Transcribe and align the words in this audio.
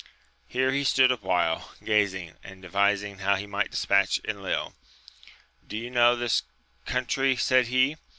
Here 0.47 0.71
he 0.71 0.83
stood 0.83 1.11
awhile, 1.11 1.75
gazing, 1.83 2.35
and 2.43 2.59
devising 2.59 3.19
how 3.19 3.35
he 3.35 3.45
might 3.45 3.69
dispatch 3.69 4.19
Enil. 4.27 4.73
Do 5.67 5.77
you 5.77 5.91
know 5.91 6.15
this 6.15 6.41
country? 6.85 7.35
said 7.35 7.67
he. 7.67 7.97